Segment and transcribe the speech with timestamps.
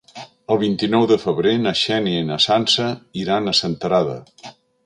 [0.53, 2.89] El vint-i-nou de febrer na Xènia i na Sança
[3.25, 4.21] iran a Senterada.